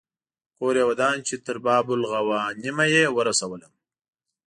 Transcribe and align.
کور 0.57 0.73
یې 0.79 0.85
ودان 0.89 1.17
چې 1.27 1.35
تر 1.45 1.57
باب 1.65 1.85
الغوانمه 1.95 2.85
یې 2.95 3.03
ورسولم. 3.17 3.73